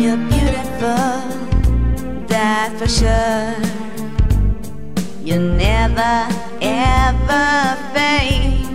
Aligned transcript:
you're 0.00 0.16
beautiful, 0.16 1.20
that's 2.28 2.78
for 2.80 2.88
sure. 2.88 3.54
You 5.24 5.38
never 5.40 6.28
ever 6.62 7.76
fade. 7.92 8.66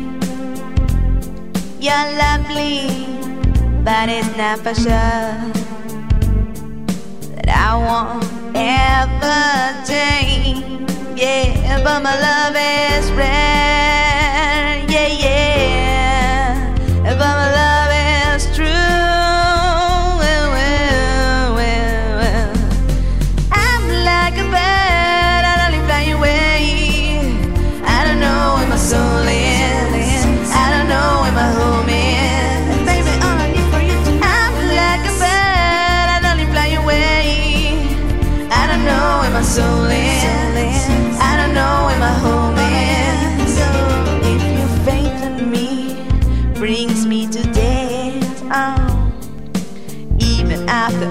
You're 1.80 2.10
lovely, 2.24 3.08
but 3.84 4.10
it's 4.10 4.36
not 4.36 4.60
for 4.60 4.76
sure. 4.76 5.36
That 7.36 7.50
I 7.50 7.72
won't 7.88 8.26
ever 8.56 9.42
change. 9.88 10.92
Yeah, 11.20 11.82
but 11.84 12.04
my 12.04 12.16
love 12.20 12.56
is 12.56 13.12
red. 13.14 13.73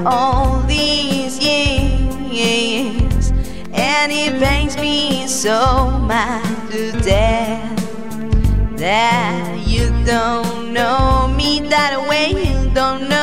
all 0.07 0.61
these 0.63 1.39
years. 1.39 3.33
And 3.73 4.13
it 4.13 4.43
pains 4.43 4.77
me 4.77 5.27
so 5.27 5.91
much 5.91 6.45
to 6.71 6.93
death 7.01 8.77
That 8.77 9.67
you 9.67 9.91
don't 10.05 10.73
know 10.73 11.33
me 11.37 11.61
that 11.69 12.07
way 12.09 12.31
You 12.31 12.71
don't 12.75 13.09
know 13.09 13.22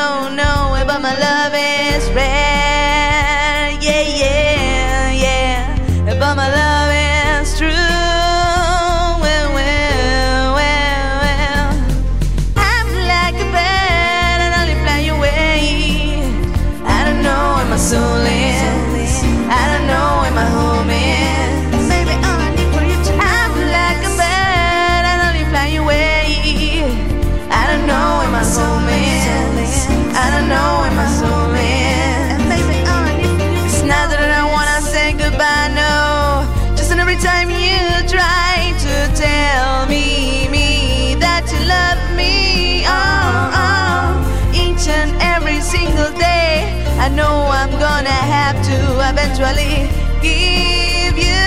gonna 48.02 48.08
have 48.08 48.56
to 48.64 48.76
eventually 49.10 49.86
give 50.22 51.18
you, 51.18 51.44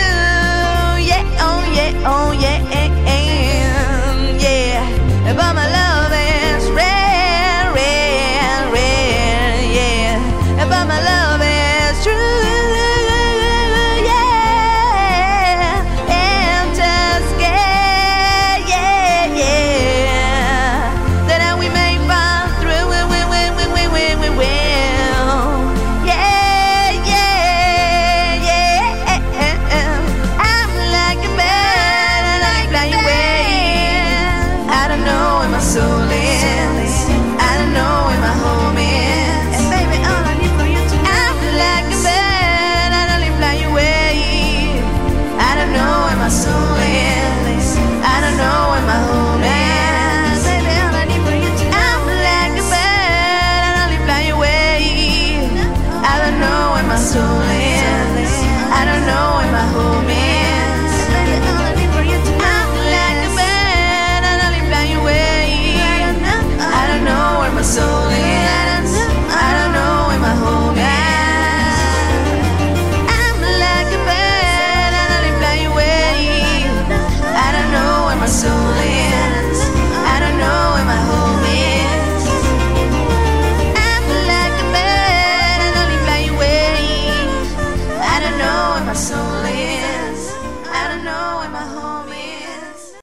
yeah, 1.10 1.24
oh 1.40 1.74
yeah, 1.74 2.04
oh 2.06 2.32
yeah. 2.32 2.83
my 56.94 57.00
soul 57.00 57.42
is. 57.42 58.34
I 58.80 58.86
don't 58.86 59.06
know 59.10 59.28
where 59.38 59.52
my 59.52 59.66
home 59.74 60.10
is. 60.10 60.43